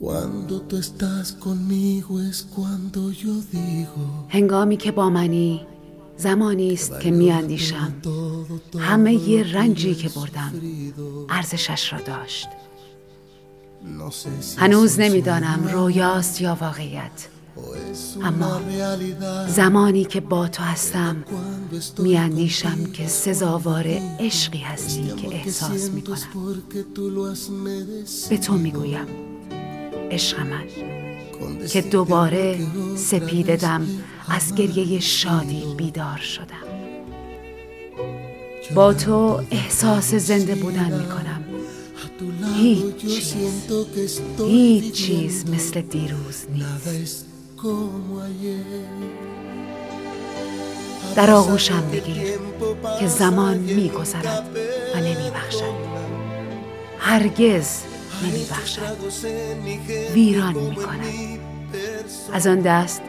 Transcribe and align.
Cuando 0.00 0.54
tú 0.68 0.76
estás 0.76 1.32
conmigo 1.32 2.20
es 2.20 2.38
cuando 2.54 3.10
yo 3.10 3.34
digo 3.52 4.26
هنگامی 4.28 4.76
که 4.76 4.92
با 4.92 5.10
منی 5.10 5.66
زمانی 6.16 6.72
است 6.72 7.00
که 7.00 7.10
میاندیشم. 7.10 7.94
همه 8.78 9.14
یه 9.14 9.54
رنجی 9.54 9.94
که 9.94 10.08
بردم. 10.08 10.52
ارزشش 11.28 11.92
را 11.92 12.00
داشت. 12.00 12.48
هنوز 14.56 15.00
نمی‌دانم 15.00 15.68
رویاست 15.72 16.40
یا 16.40 16.58
واقعیت. 16.60 17.28
اما 18.22 18.60
زمانی 19.48 20.04
که 20.04 20.20
با 20.20 20.48
تو 20.48 20.62
هستم 20.62 21.24
میاندیشم 21.98 22.84
که 22.92 23.08
سزاوار 23.08 23.86
عشقی 24.20 24.58
هستی 24.58 25.12
که 25.16 25.28
احساس 25.34 25.90
می‌کنم. 25.90 26.18
به 28.28 28.38
تو 28.38 28.52
می‌گویم. 28.52 29.06
عشق 30.10 30.40
من 30.40 30.64
که 31.68 31.80
دوباره 31.82 32.56
que 32.56 32.60
otra 32.60 32.98
سپیده 32.98 33.56
vez 33.56 33.60
دم 33.60 33.86
te 33.86 34.32
از 34.32 34.54
گریه 34.54 35.00
شادی 35.00 35.64
بیدار 35.76 36.18
شدم. 36.18 36.66
با 38.74 38.94
تو 38.94 39.40
احساس 39.50 40.14
زنده 40.14 40.54
بودن 40.54 40.90
tu 42.18 42.24
lado 42.24 42.54
هیچ 42.56 42.96
چیز 42.96 43.34
هیچ 44.38 44.92
چیز 44.92 45.50
مثل 45.50 45.80
دیروز 45.80 46.46
نیست. 46.52 47.26
در 51.16 51.30
آغوشم 51.30 51.90
بگیر 51.92 52.38
که 53.00 53.06
زمان 53.06 53.56
میگذرد 53.56 54.56
و 54.94 55.00
نمیبخشد. 55.00 55.74
هرگز 56.98 57.82
نمیبخشد. 58.22 58.82
ویران 60.14 60.54
می‌کند. 60.54 61.04
از 62.32 62.46
آن 62.46 62.60
دست 62.60 63.02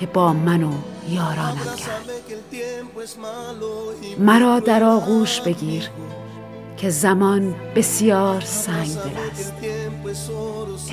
که 0.00 0.06
با 0.06 0.32
من 0.32 0.62
و 0.62 0.72
یارانم 1.08 1.54
کرد. 1.76 2.10
مرا 4.18 4.60
در 4.60 4.84
آغوش 4.84 5.40
بگیر 5.40 5.88
که 6.76 6.90
زمان 6.90 7.54
بسیار 7.76 8.40
سنگ 8.40 8.94
دل 8.94 9.10
است. 9.32 9.52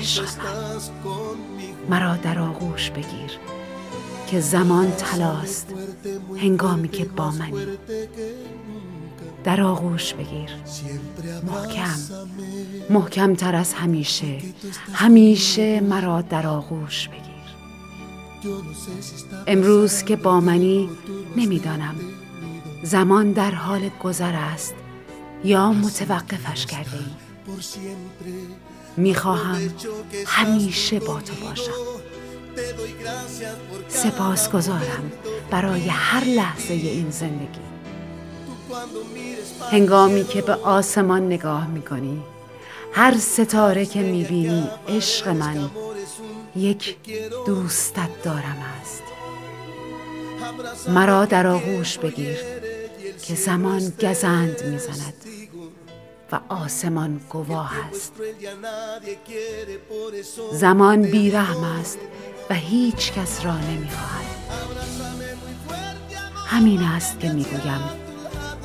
عشق 0.00 0.24
من. 0.24 0.90
مرا 1.90 2.16
در 2.16 2.38
آغوش 2.38 2.90
بگیر 2.90 3.38
که 4.26 4.40
زمان 4.40 4.90
تلاست 4.90 5.66
هنگامی 6.36 6.88
که 6.88 7.04
با 7.04 7.30
منی. 7.30 7.66
در 9.46 9.60
آغوش 9.60 10.14
بگیر. 10.14 10.50
محکم. 11.46 11.94
محکم 12.90 13.34
تر 13.34 13.54
از 13.54 13.74
همیشه. 13.74 14.38
همیشه 14.92 15.80
مرا 15.80 16.22
در 16.22 16.46
آغوش 16.46 17.08
بگیر. 17.08 17.22
امروز 19.46 20.02
که 20.02 20.16
با 20.16 20.40
منی 20.40 20.90
نمی‌دانم. 21.36 21.94
زمان 22.82 23.32
در 23.32 23.50
حال 23.50 23.90
گذر 24.02 24.34
است 24.34 24.74
یا 25.44 25.72
متوقفش 25.72 26.66
کرده 26.66 26.96
ای. 26.96 27.04
می‌خواهم 28.96 29.70
همیشه 30.26 31.00
با 31.00 31.20
تو 31.20 31.46
باشم. 31.46 31.72
سپاسگزارم 33.88 35.12
برای 35.50 35.88
هر 35.88 36.24
لحظه 36.24 36.74
این 36.74 37.10
زندگی. 37.10 37.75
هنگامی 39.70 40.24
که 40.24 40.42
به 40.42 40.54
آسمان 40.54 41.26
نگاه 41.26 41.66
می‌کنی 41.66 42.22
هر 42.92 43.16
ستاره 43.16 43.86
که 43.86 44.02
می‌بینی 44.02 44.68
عشق 44.88 45.28
من 45.28 45.70
یک 46.56 46.96
دوستت 47.46 48.22
دارم 48.22 48.64
است. 48.82 49.02
مرا 50.88 51.24
در 51.24 51.46
آغوش 51.46 51.98
بگیر 51.98 52.38
که 53.22 53.34
زمان 53.34 53.92
گزند 54.00 54.64
می‌زند 54.64 55.14
و 56.32 56.40
آسمان 56.48 57.20
گواه 57.30 57.72
است. 57.90 58.12
زمان 60.52 61.02
بیرحم 61.02 61.64
است 61.64 61.98
و 62.50 62.54
هیچ 62.54 63.12
کس 63.12 63.44
را 63.44 63.58
نمی‌خواهد. 63.58 64.26
همین 66.46 66.82
است 66.82 67.20
که 67.20 67.32
می‌گویم. 67.32 68.05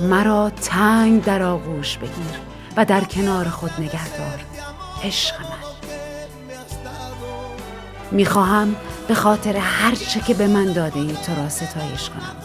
مرا 0.02 0.50
تنگ 0.50 1.24
در 1.24 1.44
آغوش 1.44 1.98
بگیر 1.98 2.40
و 2.78 2.86
در 2.86 3.04
کنار 3.04 3.50
خود 3.50 3.72
نگهدار 3.80 4.40
عشق 5.04 5.42
من. 5.42 5.72
می‌خواهم 8.12 8.76
به 9.08 9.16
خاطر 9.16 9.58
هر 9.58 9.96
چه 9.96 10.20
که 10.20 10.34
به 10.34 10.48
من 10.48 10.74
داده 10.74 11.00
ای 11.00 11.16
تو 11.26 11.36
را 11.36 11.50
ستایش 11.50 12.10
کنم. 12.10 12.36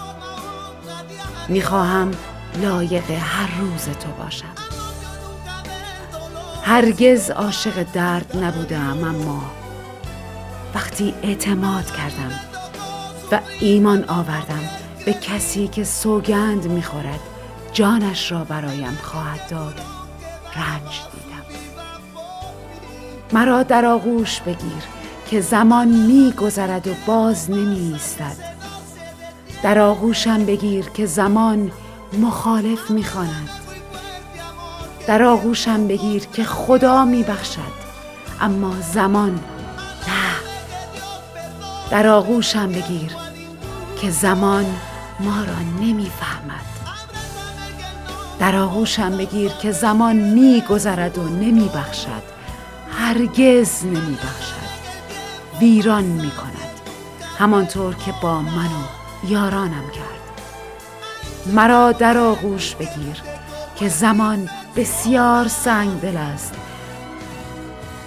می‌خواهم 1.49 2.11
لایق 2.63 3.11
هر 3.11 3.61
روز 3.61 3.85
تو 3.85 4.23
باشم. 4.23 4.55
هرگز 6.63 7.31
عاشق 7.31 7.83
درد 7.93 8.37
نبودم 8.37 9.05
اما 9.05 9.43
وقتی 10.75 11.15
اعتماد 11.23 11.91
کردم 11.91 12.33
و 13.33 13.41
ایمان 13.61 14.05
آوردم 14.09 14.63
به 15.05 15.13
کسی 15.13 15.69
که 15.69 15.85
سوگند 15.85 16.67
می‌خورد 16.67 17.21
جانش 17.77 18.33
را 18.33 18.45
برایم 18.45 18.99
خواهد 19.03 19.49
داد. 19.51 19.81
رنج 20.57 21.01
دیدم. 21.13 21.59
مرا 23.33 23.63
در 23.63 23.85
آغوش 23.85 24.41
بگیر 24.41 24.83
که 25.31 25.41
زمان 25.41 25.89
میگذرد 25.89 26.89
و 26.89 26.95
باز 27.07 27.51
نمی 27.51 27.93
ایستد. 27.93 28.37
در 29.63 29.79
آغوشم 29.79 30.45
بگیر 30.45 30.85
که 30.85 31.07
زمان 31.07 31.71
مخالف 32.21 32.91
می‌خواند 32.91 33.51
در 35.07 35.23
آغوشم 35.23 35.89
بگیر 35.89 36.25
که 36.25 36.45
خدا 36.45 37.05
میبخشد 37.05 37.77
اما 38.41 38.75
زمان 38.93 39.33
نه. 40.09 40.37
در 41.91 42.07
آغوشم 42.07 42.69
بگیر 42.69 43.13
که 44.01 44.11
زمان 44.11 44.65
ما 45.21 45.45
را 45.45 45.59
نمی‌فهمد 45.81 46.76
در 48.39 48.57
آغوشم 48.57 49.17
بگیر 49.17 49.51
که 49.51 49.73
زمان 49.73 50.17
میگذرد 50.17 51.19
و 51.19 51.23
نمیبخشد. 51.29 52.23
هرگز 52.99 53.85
نمیبخشد. 53.85 54.67
ویران 55.61 56.05
می‌کند. 56.05 56.81
همانطور 57.39 57.95
که 57.95 58.15
با 58.23 58.41
من 58.41 58.67
و 58.67 59.29
یارانم 59.29 59.91
کرد. 59.91 60.17
مرا 61.47 61.93
در 61.93 62.19
آغوش 62.19 62.75
بگیر 62.75 63.23
که 63.77 63.89
زمان 63.89 64.49
بسیار 64.77 65.49
سنگ 65.49 66.01
دل 66.01 66.17
است. 66.17 66.55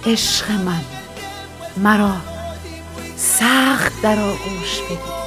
عشق 0.06 0.50
من 0.50 0.80
مرا 1.76 2.16
سخت 3.16 4.02
در 4.02 4.20
آغوش 4.20 4.80
بگیر. 4.80 5.19